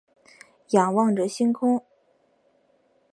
[0.71, 1.85] 仰望着星空